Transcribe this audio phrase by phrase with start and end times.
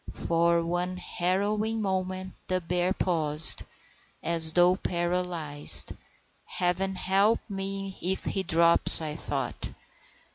[0.11, 3.61] For one harrowing moment the bear paused,
[4.23, 5.93] as though paralyzed.
[6.45, 9.73] Heaven help me if he drops, I thought.